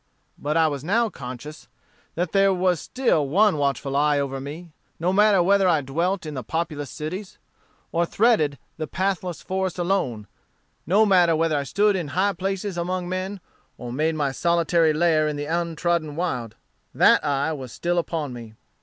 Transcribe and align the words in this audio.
But 0.35 0.57
I 0.57 0.67
was 0.67 0.83
now 0.83 1.09
conscious 1.09 1.67
that 2.15 2.31
there 2.31 2.51
was 2.51 2.79
still 2.79 3.27
one 3.29 3.59
watchful 3.59 3.95
Eye 3.95 4.17
over 4.19 4.41
me; 4.41 4.71
no 4.99 5.13
matter 5.13 5.43
whether 5.43 5.67
I 5.67 5.81
dwelt 5.81 6.25
in 6.25 6.33
the 6.33 6.41
populous 6.43 6.89
cities, 6.89 7.37
or 7.91 8.07
threaded 8.07 8.57
the 8.77 8.87
pathless 8.87 9.43
forest 9.43 9.77
alone; 9.77 10.25
no 10.87 11.05
matter 11.05 11.35
whether 11.35 11.55
I 11.55 11.61
stood 11.65 11.95
in 11.95 12.07
the 12.07 12.11
high 12.13 12.33
places 12.33 12.79
among 12.79 13.09
men, 13.09 13.41
or 13.77 13.93
made 13.93 14.15
my 14.15 14.31
solitary 14.31 14.91
lair 14.91 15.27
in 15.27 15.35
the 15.35 15.45
untrodden 15.45 16.15
wild, 16.15 16.55
that 16.95 17.23
Eye 17.23 17.53
was 17.53 17.71
still 17.71 17.99
upon 17.99 18.33
me. 18.33 18.55